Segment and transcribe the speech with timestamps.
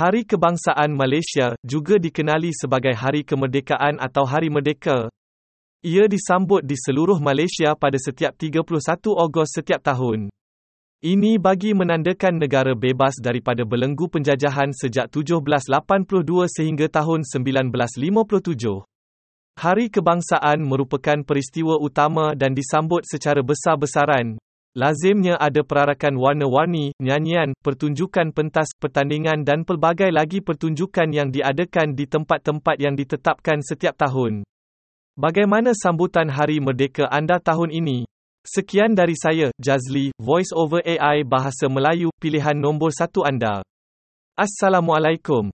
[0.00, 5.12] Hari Kebangsaan Malaysia, juga dikenali sebagai Hari Kemerdekaan atau Hari Merdeka.
[5.84, 8.64] Ia disambut di seluruh Malaysia pada setiap 31
[9.12, 10.32] Ogos setiap tahun.
[11.04, 15.68] Ini bagi menandakan negara bebas daripada belenggu penjajahan sejak 1782
[16.48, 18.80] sehingga tahun 1957.
[19.60, 24.40] Hari Kebangsaan merupakan peristiwa utama dan disambut secara besar-besaran,
[24.70, 32.06] Lazimnya ada perarakan warna-warni, nyanyian, pertunjukan pentas, pertandingan dan pelbagai lagi pertunjukan yang diadakan di
[32.06, 34.46] tempat-tempat yang ditetapkan setiap tahun.
[35.18, 38.06] Bagaimana sambutan Hari Merdeka anda tahun ini?
[38.46, 43.66] Sekian dari saya, Jazli, Voice over AI Bahasa Melayu, pilihan nombor satu anda.
[44.38, 45.50] Assalamualaikum.